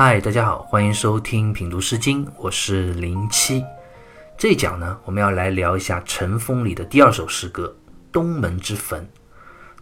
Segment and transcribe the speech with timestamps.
[0.00, 3.64] 嗨，大家好，欢迎收听品读诗经，我是零七。
[4.36, 7.76] 这一讲呢，我们要来聊一下《尘封》里的第二首诗歌
[8.12, 9.02] 《东门之坟》。《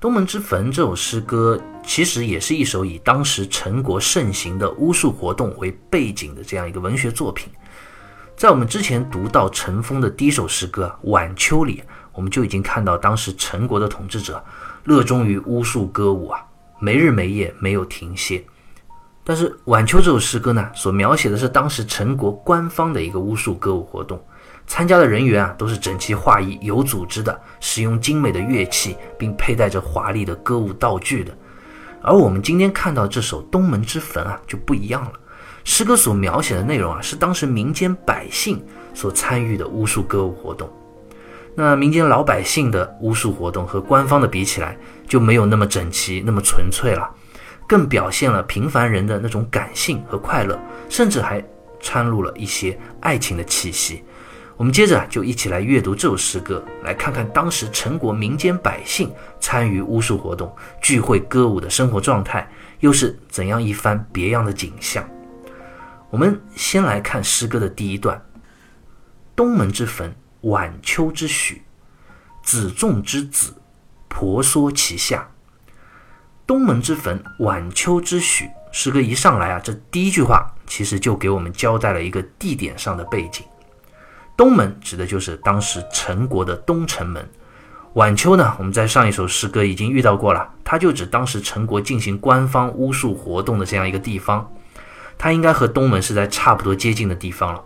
[0.01, 7.53] 东门之坟》这首诗歌其实也是一首以当时陈国盛行的巫术活动为背景的这样一个文学作品。
[8.39, 11.83] 在我们之前读到陈封的第一首诗歌《晚秋》里，
[12.15, 14.43] 我们就已经看到当时陈国的统治者
[14.83, 16.43] 热衷于巫术歌舞啊，
[16.79, 18.43] 没日没夜，没有停歇。
[19.29, 24.23] 但是《晚秋》这首诗歌呢，所描写的是当时陈国官方的一个巫术歌舞活动。
[24.69, 31.37] 参加的人员啊，都是整齐划一、有组织的，使用精美的乐器，并佩戴着华丽的歌舞道具的。
[32.01, 35.13] 而我们今天看到这首《东门之坟》啊，就不一样了。
[35.65, 40.71] 诗歌所描写的内容啊，是当时民间百姓所参与的巫术歌舞活动。
[41.57, 47.11] 那民间老百姓的巫术活动和官方的比起来，就没有那么整齐、那么纯粹了，
[47.67, 51.45] 更表现了平凡人的那种感性和快乐，甚至还
[51.81, 54.05] 掺入了一些爱情的气息。
[54.57, 62.49] 我们接着就一起来阅读这首诗歌，来看看当时陈国民间百姓参与巫术活动、聚会歌舞的生活状态，
[62.81, 65.07] 又是怎样一番别样的景象。
[66.09, 68.19] 我们先来看诗歌的第一段：
[69.35, 71.61] 东门之坟，晚秋之许，
[72.43, 73.53] 子仲之子，
[74.09, 75.29] 婆娑其下。
[76.47, 78.49] 东门之坟，晚秋之许。
[78.71, 83.45] 诗歌一上来啊，这第一句话其实就给我们交代了一个地点上的背景。
[84.37, 87.29] 东门指的就是当时陈国的东城门，
[87.95, 94.49] 晚秋呢，我们在上一首诗歌已经遇到过了，它就指当时陈国进行官方巫术活动的这样一个地方，
[95.19, 97.61] 它应该和东门是在差不多接近的地方了。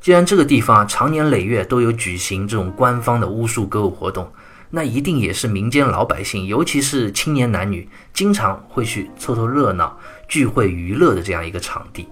[0.00, 4.32] 既然这个地方啊常年累月都有举行这种官方的巫术歌舞活动，
[4.70, 9.98] 那一定也是民间老百姓，尤其是青年男女，经常会去凑凑热闹、
[10.28, 12.08] 聚会娱乐的这样一个场地。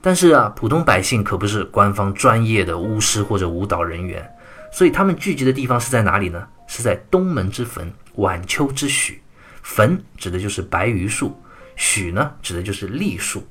[0.00, 4.28] 但是啊，普通百姓可不是官方专业的巫师或者舞蹈人员，
[4.72, 6.46] 所以他们聚集的地方是在哪里呢？
[6.66, 9.20] 是在东门之坟，晚秋之许。
[9.62, 11.40] 坟指的就是白榆树，
[11.76, 13.46] 许呢指的就是栗树，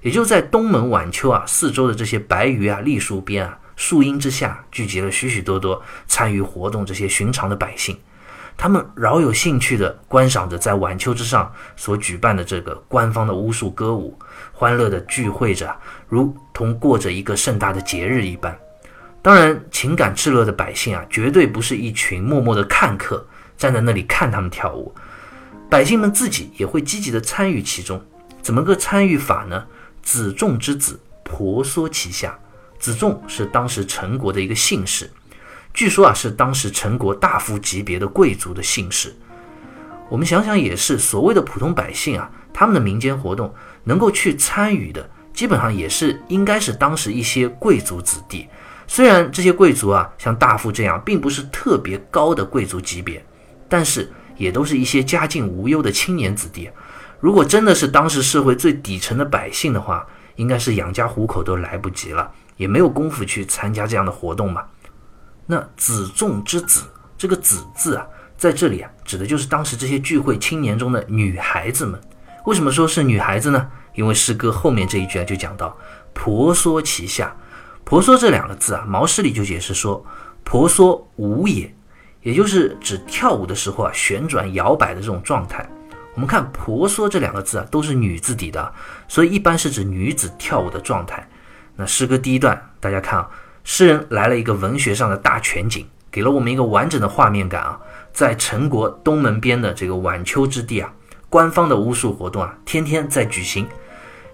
[0.00, 7.98] 也就在东门晚秋啊四周的这些白榆啊栗树边啊树荫之下，聚集了许许多多参与活动这些寻常的百姓。
[8.56, 14.16] 他们饶有兴趣地观赏着在晚秋之上所举办的这个官方的巫术歌舞，
[14.52, 15.76] 欢乐地聚会着，
[16.06, 18.56] 如同过着一个盛大的节日一般。
[19.20, 23.26] 当然，情感炽热的百姓啊，绝对不是一群默默的看客，
[23.58, 24.94] 站在那里看他们跳舞。
[25.68, 28.00] 百姓们自己也会积极地参与其中。
[28.42, 29.66] 怎么个参与法呢？
[30.04, 32.38] 子仲之子，婆娑其下。
[32.82, 35.08] 子仲是当时陈国的一个姓氏。
[35.72, 39.14] 据说啊，是当时陈国大夫级别的贵族的姓氏。
[40.10, 43.54] 我们想想也是，所谓的普通百姓啊，他们的民间活动
[43.84, 48.48] 能够去参与的，基本上也是应该是当时一些贵族子弟。
[48.88, 53.24] 虽然这些贵族啊，像大夫这样，并不是特别高的贵族级别，
[53.68, 56.68] 但是也都是一些家境无忧的青年子弟。
[57.20, 60.04] 如果真的是当时社会最底层的百姓的话，
[60.34, 64.64] 应该是养家糊口都来不及了，也没有功夫去参加这样的活动嘛。
[65.46, 66.82] 那子仲之子，
[67.18, 72.00] 这个子字啊，在这里啊，指的就是当时这些聚会青年中的女孩子们。
[72.46, 73.68] 为什么说是女孩子呢？
[73.94, 75.76] 因为诗歌后面这一句啊，就讲到
[76.12, 77.34] 婆娑其下。
[77.84, 80.04] 婆娑这两个字啊，毛诗里就解释说，
[80.44, 81.74] 婆娑舞也，
[82.22, 85.68] 也就是指跳舞的时候啊，旋转摇摆的这种状态。
[86.14, 88.72] 我们看婆娑这两个字啊，都是女字底的，
[89.08, 91.28] 所以一般是指女子跳舞的状态。
[91.76, 93.28] 那诗歌第一段，大家看啊。
[93.64, 97.78] 诗人来了一个文学上的大全景，给了我们一个完整的画面感啊！
[98.12, 100.92] 在陈国东门边的这个晚秋之地啊，
[101.30, 103.68] 官方的巫术活动啊，天天在举行，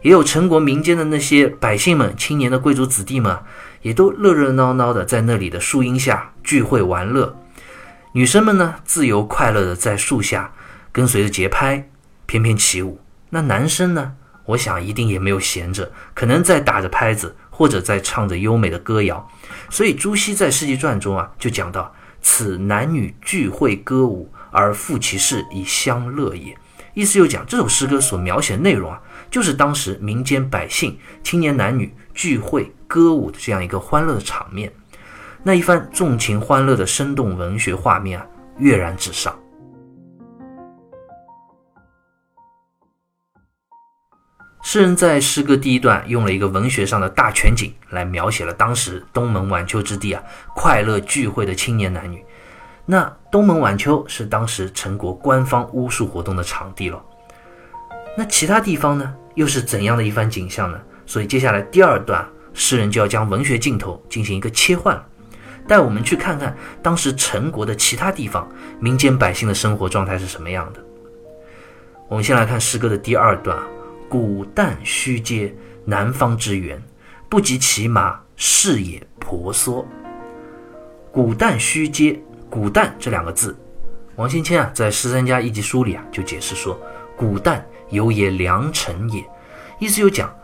[0.01, 3.39] 也有陈国民间的那些百姓们、青年的贵族子弟们，
[3.83, 7.37] 也都热热闹闹的在那里的树荫下聚会玩乐。
[8.13, 10.51] 女生们呢，自由快乐的在树下
[10.91, 11.87] 跟随着节拍
[12.25, 12.99] 翩翩起舞。
[13.29, 14.15] 那男生呢，
[14.49, 17.37] 我想一定也没有闲着，可能在打着拍子。
[17.59, 19.29] 或者在唱着优美的歌谣，
[19.69, 21.93] 所以朱熹在《世纪传》中啊就讲到
[22.23, 26.57] ：“此男女聚会歌舞而复其事以相乐也。”
[26.95, 34.73] 意思就讲这首诗歌所描写的内容啊，就是当时民间百姓、青年男女聚会歌舞的这样一个欢乐的场面。
[35.43, 38.27] 那一番纵情欢乐的生动文学画面啊，
[38.59, 39.37] 跃然纸上。
[44.63, 50.23] 诗人在诗歌第一段用了一个文学上的大全景来描写了当时东门晚秋之地啊
[50.55, 52.23] 快乐聚会的青年男女。
[52.85, 57.03] 那东门晚秋是当时陈国官方巫术活动的场地了。
[58.17, 60.81] 那其他地方呢，又是怎样的一番景象呢？
[61.07, 65.03] 所以接下来第二段，诗人就要将文学镜头进行一个切换，
[65.67, 68.47] 带我们去看看当时陈国的其他地方
[68.81, 70.81] 民间百姓的生活状态是什么样的。
[72.09, 73.57] 我们先来看诗歌的第二段：
[74.09, 75.53] 古旦虚嗟，
[75.85, 76.83] 南方之源，
[77.29, 79.87] 不及其马，是也婆娑。
[81.13, 82.19] 古旦虚嗟，
[82.49, 83.55] 古旦这两个字，
[84.17, 86.81] 王先谦啊在《十三家一集》书里啊就解释说，
[87.17, 87.61] 古旦
[87.91, 89.23] 有也良辰也，
[89.79, 90.35] 意思就讲，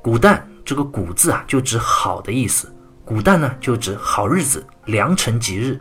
[0.00, 2.74] 古旦这个古字啊就指好的意思，
[3.04, 5.78] 古旦呢就指好日子，良辰吉日。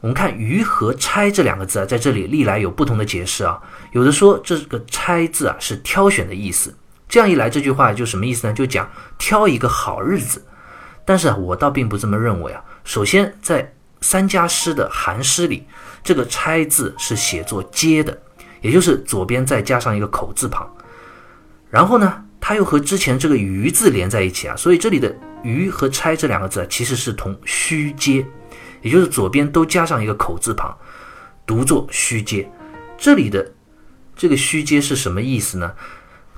[0.00, 3.60] 我们看“鱼”和“差”这两个字啊，在这里历来有不同的解释啊。
[3.92, 6.74] 有的说这个“差”字啊是挑选的意思，
[7.08, 8.52] 这样一来，这句话就什么意思呢？
[8.52, 10.42] 就讲挑一个好日子。
[11.04, 12.64] 但是啊，我倒并不这么认为啊。
[12.84, 15.66] 首先，在三家诗的寒诗里，
[16.02, 18.18] 这个“差”字是写作“接”的，
[18.62, 20.66] 也就是左边再加上一个口字旁。
[21.68, 25.14] 然后呢，它又和之前这个“鱼”字连在一起啊，所以这里的
[25.44, 28.24] “鱼”和“差”这两个字啊其实是同虚接。
[28.82, 30.76] 也就是左边都加上一个口字旁，
[31.46, 32.50] 读作虚阶。
[32.98, 33.52] 这里的
[34.14, 35.72] 这个虚阶是什么意思呢？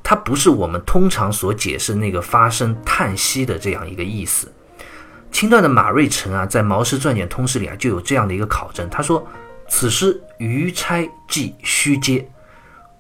[0.03, 4.53] 它不是我们通常所解释那个发声叹息的这样一个意思。
[5.31, 8.89] 清代的马瑞辰啊，在《毛氏传简通释》里啊，就有这样的一个考证。
[8.91, 9.27] 他说
[9.69, 12.29] ：“此诗余差即虚阶，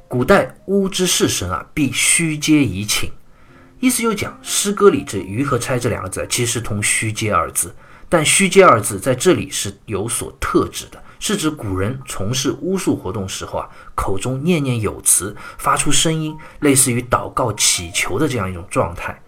[0.08, 3.10] 古代巫之士神啊，必虚阶以请。”
[3.80, 7.74] 意思就讲诗歌里这“余”和“差”这两个字，其实同“虚阶”二字。
[8.12, 19.18] 但“虚阶”二字在这里是有所特指的，是指古人从事巫术活动时候啊，口中念念有词，发出声音，类似于祷告祈求的这样一种状态。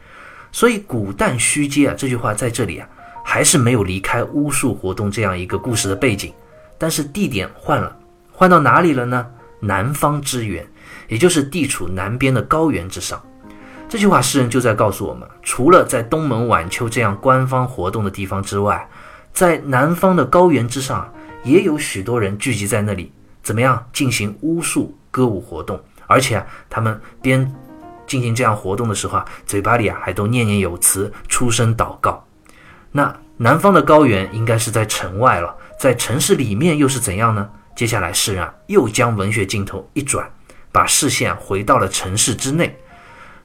[0.53, 2.87] 所以“古旦虚阶”啊这句话在这里啊，
[3.25, 6.31] 还是没有离开巫术活动这样一个故事的背景，
[6.77, 7.97] 但是地点换了，
[8.31, 9.27] 换到哪里了呢？
[9.61, 10.63] 南方之源，
[11.09, 13.19] 也就是地处南边的高原之上。
[13.95, 18.89] 这句话，诗人就在告诉我们：除了在东门晚秋这样官方活动的地方之外，
[19.33, 21.09] 在南方的高原之上，
[21.45, 25.81] 也有许多人聚集在那里，怎么样进行巫术歌舞活动？
[26.09, 27.49] 而且啊，他们边
[28.05, 32.27] 进行这样活动的时候啊，嘴巴里啊还都念念有词，出声祷告。
[32.91, 37.49] 那南方的高原应该是在城外了，在城市里面又是怎样呢？
[37.77, 40.29] 接下来，诗人啊又将文学镜头一转，
[40.73, 42.77] 把视线回到了城市之内。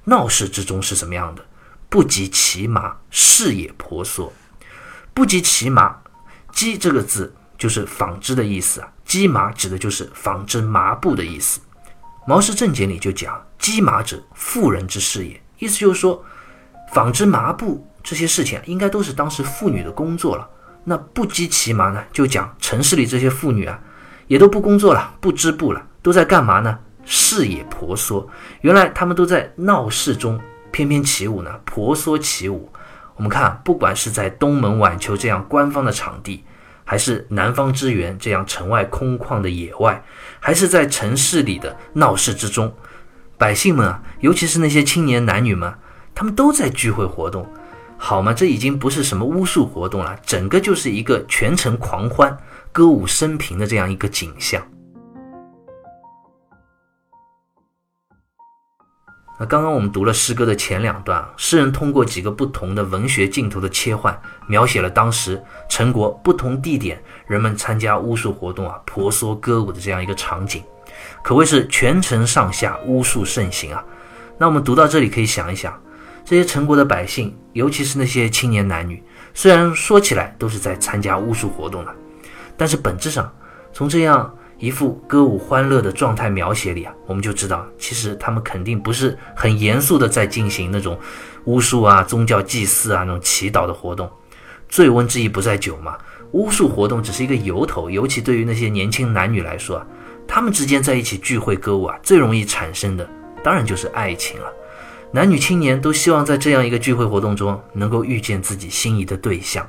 [0.06, 1.46] 闹市之中是什么样的？
[1.90, 4.32] 不及骑马，视野婆娑。
[5.14, 5.98] 不及骑马，
[6.52, 8.92] 机这个字就是纺织的意思啊。
[9.06, 11.60] 机马指的就是纺织麻布的意思。
[12.28, 16.24] 《毛氏正解》里就讲：“机马者，妇人之事也。”意思就是说，
[16.94, 20.48] 纺织麻布这些事情应该都是当时妇女的工作了。
[20.84, 23.80] 那不及骑马呢，就讲城市里这些妇女啊，
[24.28, 26.80] 也都不工作了，不织布了，都在干嘛呢？
[27.12, 28.30] 视野婆娑，
[28.62, 30.40] 原来他们都在闹市中
[30.72, 32.72] 翩翩起舞呢，婆娑起舞。
[33.16, 36.44] 我们看，不管是在东门晚秋这样官方的场地，
[36.86, 40.04] 还是南方之源这样城外空旷的野外，
[40.40, 42.72] 还是在城市里的闹市之中，
[43.40, 45.74] 百姓们啊，尤其是那些青年男女们，
[46.14, 47.44] 他们都在聚会活动，
[47.98, 48.32] 好吗？
[48.32, 52.38] 这已经不是什么巫术活动了，整个就是一个全城狂欢、
[52.72, 54.62] 歌舞升平的这样一个景象。
[59.40, 70.62] 那刚刚我们读了诗歌的前两段，诗人通过几个不同的文学镜头的切换，描写了当时陈国不同地点人们参加巫术活动啊、婆娑歌舞的这样一个场景，
[71.24, 73.82] 可谓是全城上下巫术盛行啊。
[74.38, 75.74] 那我们读到这里，可以想一想，
[76.26, 79.02] 这些陈国的百姓，尤其是那些青年男女，
[79.34, 81.96] 虽然说起来都是在参加巫术活动的，
[82.58, 83.34] 但是本质上，
[83.72, 84.36] 从这样。
[84.60, 91.00] 一副歌舞欢乐的状态描写里啊，我们就知道，其实他们肯定不是很严肃的在进行那种
[91.46, 94.10] 巫术啊、宗教祭祀啊那种祈祷的活动。
[94.68, 95.98] 醉翁之意不在酒嘛，
[96.34, 97.90] 巫术活动只是一个由头。
[97.90, 99.88] 尤其对于那些年轻男女来说啊，
[100.28, 103.10] 他们之间在一起聚会歌舞啊，最容易产生的
[103.42, 104.52] 当然就是爱情了。
[105.12, 109.68] 男女青年都希望在这样一个聚会活动中能够遇见自己心仪的对象。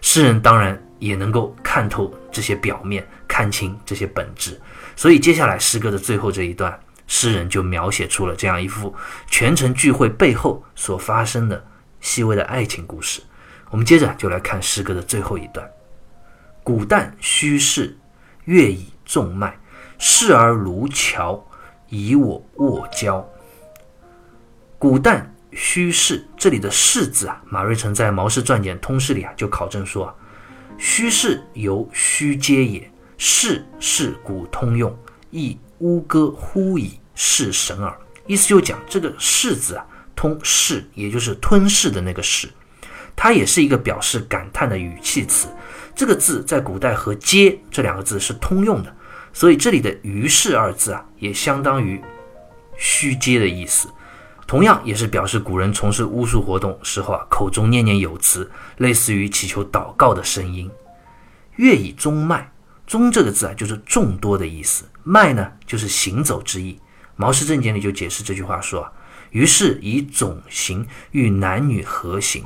[0.00, 3.06] 诗人当然也能够看透这些表面。
[3.28, 4.58] 看清这些本质，
[4.94, 8.94] 所以接下来诗歌的最后这一段，诗人就描写出了这样一幅
[9.26, 11.62] 全城聚会背后所发生的
[12.00, 13.20] 细微的爱情故事。
[13.68, 15.68] 我们接着就来看诗歌的最后一段：
[16.62, 17.94] 古旦虚室，
[18.46, 19.54] 月以纵迈，
[19.98, 21.46] 视而如桥，
[21.90, 23.28] 以我卧交。
[24.78, 30.14] 古旦虚室，这里的“室”字啊，马瑞辰在《毛氏传简通释》里啊就考证说啊，
[30.78, 32.90] 虚室由虚皆也。
[33.18, 34.94] 是是古通用，
[35.30, 37.98] 亦乌歌呼以是神耳。
[38.26, 42.46] 意思就讲这个是字啊，通是，也就是吞噬的那个是，
[43.16, 45.48] 它也是一个表示感叹的语气词。
[45.94, 48.94] 这个字在古代和皆这两个字是通用的，
[49.32, 51.98] 所以这里的于是二字啊，也相当于
[52.76, 53.88] 虚嗟的意思。
[54.46, 60.70] 同样也是表示古人从事巫术活动时候啊，口中念念有词，类似于祈求祷告的声音。
[61.56, 62.52] 乐以中迈，
[62.86, 66.74] 中这个字啊，就是众多的意思；迈呢，就是行走之意。
[67.16, 68.92] 《毛氏正解》里就解释这句话说啊，
[69.30, 72.44] 于是以总行与男女合行，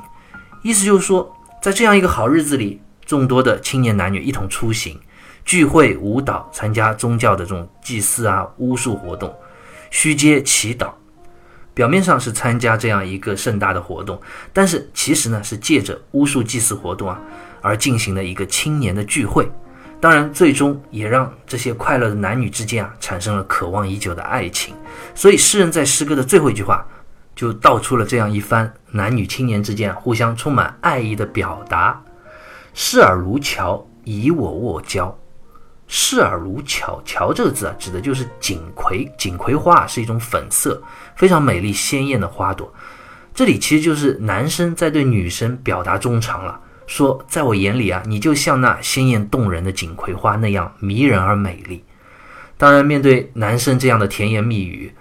[0.63, 1.31] 意思就是说，
[1.61, 4.99] 在这样一个好日子里，众多的青年男女一同出行，
[5.45, 9.31] 聚会、舞蹈，参加宗教的这种祭祀啊、巫术活动，
[9.91, 10.89] 虚皆祈祷。
[11.81, 14.21] 表面上是参加这样一个盛大的活动，
[14.53, 17.19] 但是其实呢是借着巫术祭祀活动啊
[17.59, 19.51] 而进行的一个青年的聚会。
[19.99, 24.75] 当然，最终也让这些快乐的男女之间啊产生了渴望已久的爱情。
[25.15, 26.85] 所以，诗人在诗歌的最后一句话
[27.35, 31.99] 就道出了这样一番男女青年之间互相充满爱意的表达
[32.75, 35.17] ：“视尔如乔，以我握交。”
[35.93, 39.11] 视尔如乔，乔这个字啊，指的就是锦葵。
[39.17, 40.81] 锦葵花是一种粉色、
[41.21, 42.73] 非常美丽鲜艳的花朵。
[43.31, 51.83] 这里其实就是男生在对女生表达衷肠了，说在我眼里啊，你就像那鲜艳动人的锦葵花那样迷人而美丽。
[52.57, 54.91] 当然，面对男生这样的甜言蜜语，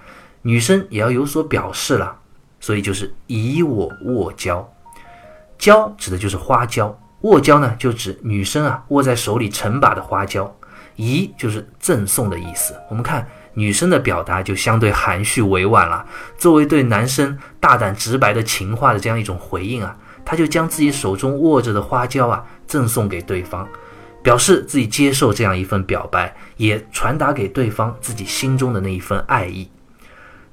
[0.43, 2.15] 女生也要有所表示了，
[2.61, 4.71] 所以就是以我握交。
[5.57, 10.55] 交指的就是花椒，握交呢就指女生啊握在手里成把的花椒。
[10.97, 12.75] 以就是赠送的意思。
[12.91, 16.07] 我们看女生的表达就相对含蓄委婉了。
[16.39, 23.69] 作为对男生大胆直白的情话的这样一种回应啊，她就将自己手中握着的花椒啊赠送给对方，
[24.23, 29.71] 表示自己接受这样一份表白，也传达给对方自己心中的那一份爱意。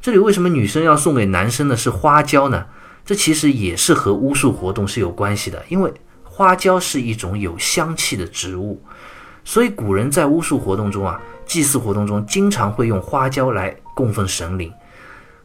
[0.01, 2.65] 这里为什么女生要送给男生的是花椒呢？
[3.05, 8.81] 这其实也是和巫术活动是有关系的，因为花椒是一种有香气的植物。
[9.43, 14.71] 所以古人在巫术活动中啊，祭祀活动中经常会用花椒来供奉神灵。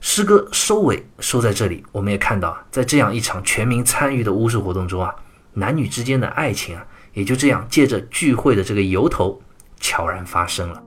[0.00, 5.14] 诗歌收尾收在这里，我们也看到，在这样一场全民参与的巫术活动中啊，
[5.52, 9.40] 男女之间的爱情啊，也就这样借着聚会的这个由头，
[9.78, 10.82] 悄然发生了。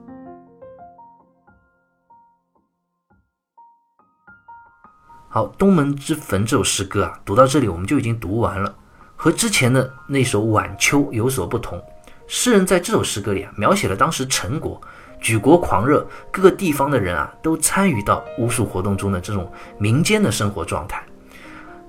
[5.30, 8.74] 好，《东门之坟》这首诗歌啊，读到这里我们就已经读完了，
[9.16, 11.82] 和之前的那首《晚秋》有所不同。
[12.26, 14.80] 诗人在这首诗歌里啊，描写了当时陈国
[15.20, 21.02] 举国狂热，各个地方的人啊都参与到巫术活动中的这种民间的生活状态，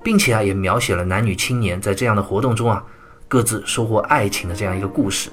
[0.02, 2.84] 并且啊也描写了男女青年在这样的活动中啊
[3.28, 5.30] 各自收获爱情的这样一个故事。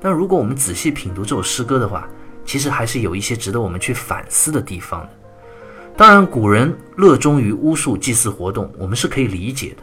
[0.00, 2.08] 但如果我们仔细品读这首诗歌的话，
[2.44, 5.08] 其实还是有一些值得我们去反思的地方的。
[5.96, 9.82] 当然，古人热衷于巫术祭祀活动，我们是可以理解的。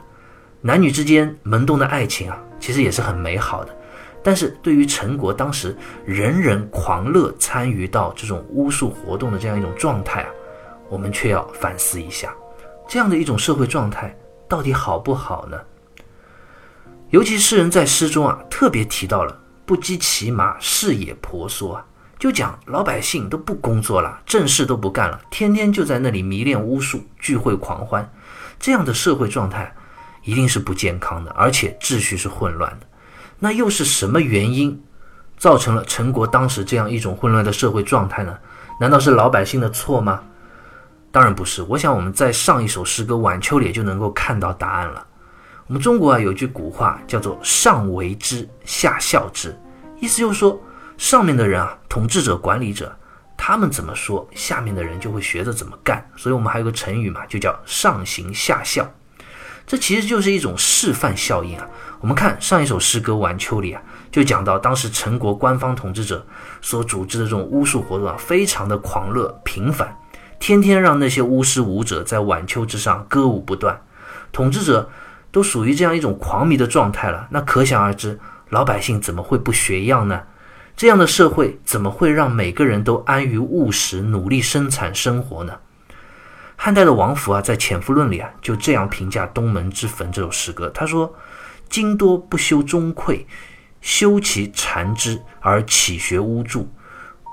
[0.61, 3.77] 男女之间萌动的爱情啊，其实也是很美好的。
[4.25, 10.29] 但是对于陈国当时人人狂乐参与到这种巫术活动的这样一种状态啊，
[10.89, 12.33] 我们却要反思一下，
[12.87, 14.17] 这样的一种社会状态
[14.49, 15.61] 到底好不好呢？
[17.11, 21.85] 尤其诗人在诗中啊特别提到了不积其麻，事业婆娑啊，
[22.17, 28.11] 就讲老百姓都不工作了，正事都不干了，天天就在那里迷恋巫术，聚会狂欢，
[28.59, 29.71] 这样的社会状态
[30.23, 32.87] 一定是不健康的，而且秩序是混乱的。
[33.39, 34.81] 那又是什么原因
[35.37, 38.37] 造成了陈国当时这样一种混乱的社会状态呢？
[38.79, 40.23] 难道是老百姓的错吗？
[41.11, 41.61] 当然不是。
[41.63, 45.05] 我想我们在上一首诗歌《晚秋》里就能够看到答案了。
[45.67, 49.57] 我们中国啊有句古话叫做“上为之，下效之”，
[49.99, 50.61] 意思就是说，
[50.97, 52.93] 上面的人啊，统治者、管理者，
[53.37, 56.05] 他们怎么说，下面的人就会学着怎么干。
[56.15, 58.85] 所以我们还有个成语嘛，就叫“上行下效”。
[59.67, 61.67] 这其实就是一种示范效应啊。
[62.01, 63.81] 我们看上一首诗歌《晚秋》里啊，
[64.11, 66.25] 就讲到当时陈国官方统治者
[66.61, 69.97] 所组织的这种巫术活动啊，非常的狂热频繁，
[70.39, 73.81] 天天让那些巫师舞者在晚秋之上歌舞不断，
[74.31, 74.87] 统治者
[75.31, 77.27] 都属于这样一种狂迷的状态了。
[77.31, 78.19] 那可想而知，
[78.49, 80.21] 老百姓怎么会不学样呢？
[80.75, 85.53] 这样的社会怎么会让每个人都安于务实，努力生产生活呢？
[86.65, 90.67] 汉代的王弗啊，在《潜伏论》里啊，就这样评价《东门之坟》这首诗歌。
[90.73, 91.13] 他说
[91.69, 93.23] ：“今多不修钟馈，
[93.81, 96.67] 修其禅之而启学巫祝，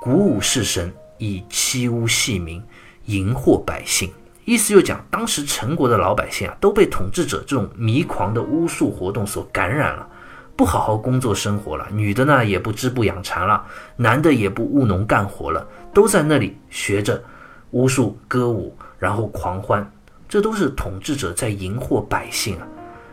[0.03, 2.63] 鼓舞士神，以欺污细民，
[3.07, 4.13] 淫惑百姓。”
[4.45, 10.07] 意思就讲，当时陈国的老百姓啊，都被统治者这种迷狂的巫术活动所感染了，
[10.55, 13.65] 不好好工作生活了，女的呢也不织布养蚕了，
[13.97, 17.25] 男的也不务农干活了，都在那里学着。
[17.73, 19.87] 巫术、歌舞，然后狂欢，
[20.29, 22.67] 这都是统治者在迎惑百姓啊，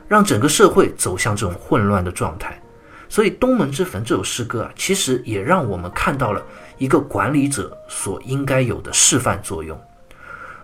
[0.08, 2.62] 让整个社会走向这种混乱的状态。
[3.10, 6.42] 所以《东门之坟》这首诗歌啊，其实也让我们看到了
[6.78, 9.76] 一个管理者所应该有的示范作用。《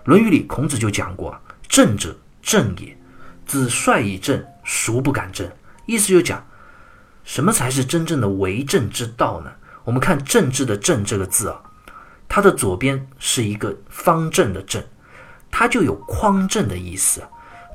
[0.04, 2.96] 论语》里孔子就讲过啊：“正者，正也。
[3.48, 5.50] 子帅以正，孰不敢正？”
[5.88, 6.46] 意思就讲，
[7.24, 9.52] 什么才是真正的为政之道呢？
[9.84, 11.60] 我们看“政治”的“政”这个字啊，
[12.36, 14.84] 它的左边是一个方正的“正”，
[15.50, 17.24] 它就有匡正的意思。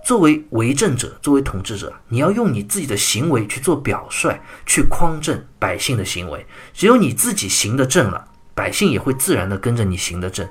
[0.05, 6.45] 作为为政者，作为统治者，你要用你自己的行为去做表率，去匡正百姓的行为。
[6.75, 8.23] 只有你自己行得正了，
[8.55, 10.47] 百姓也会自然的跟着你行得正。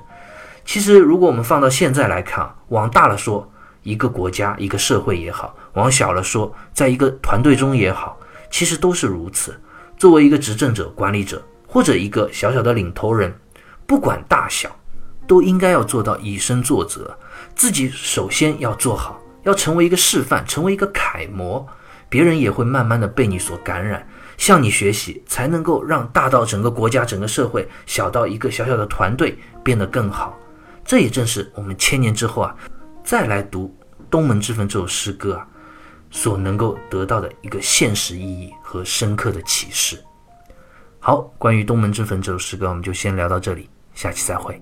[0.64, 3.48] 其实，如果我们放到现在来看，往大了说，
[3.84, 8.18] 一个国家、一个社会也好；往小了说，在一个团队中也好，
[8.50, 9.56] 其实都是如此。
[9.96, 13.32] 作为一个执政者、管理者，或者一个小小的领头人，
[13.90, 14.70] 不管大小，
[15.26, 17.12] 都应该要做到以身作则，
[17.56, 19.20] 自己首先要做好。
[19.42, 21.66] 要成为一个示范，成为一个楷模，
[22.08, 24.06] 别人也会慢慢的被你所感染，
[24.38, 30.38] 向你学习，才能够让大到整个国家、整个社会，小到一个小小的团队变得更好。
[30.84, 32.54] 这也正是我们千年之后啊，
[33.02, 33.76] 再来读
[34.08, 35.44] 《东门之坟》这首诗歌啊，
[36.12, 40.00] 所能够得到的一个现实意义和深刻的启示。
[41.00, 44.60] 好，关于《东门之坟》这首诗歌，我们就先聊到这里，下期再会。